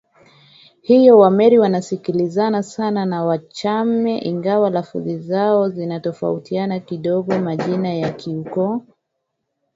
hiyo 0.81 1.17
Wameru 1.19 1.61
wanasikilizana 1.61 2.63
sana 2.63 3.05
na 3.05 3.23
Wamachame 3.25 4.17
ingawa 4.19 4.69
lafudhi 4.69 5.17
zao 5.17 5.69
zinatofautiana 5.69 6.79
kidogoMajina 6.79 7.93
ya 7.93 8.11
kiukoo 8.11 8.81